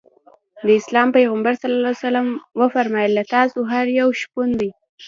[0.65, 1.63] د اسلام پیغمبر ص
[2.59, 4.71] وفرمایل له تاسو هر یو شپون دی.